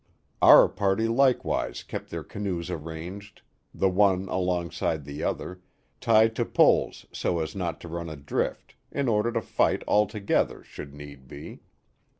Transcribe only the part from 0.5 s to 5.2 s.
party, likewise, kept their canoes arranged, the one along side